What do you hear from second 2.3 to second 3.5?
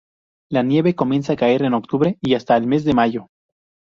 hasta el mes de mayo.